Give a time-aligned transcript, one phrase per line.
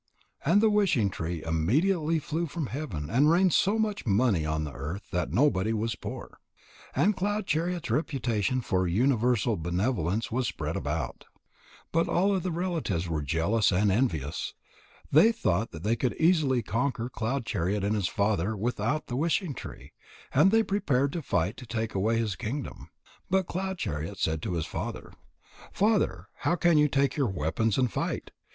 [0.43, 4.73] And the wishing tree immediately flew from heaven and rained so much money on the
[4.73, 6.39] earth that nobody was poor.
[6.95, 11.25] And Cloud chariot's reputation for universal benevolence was spread about.
[11.91, 14.55] But all the relatives were jealous and envious.
[15.11, 19.53] They thought that they could easily conquer Cloud chariot and his father without the wishing
[19.53, 19.91] tree,
[20.33, 22.89] and they prepared to fight to take away his kingdom.
[23.29, 25.13] But Cloud chariot said to his father:
[25.71, 28.31] "Father, how can you take your weapons and fight?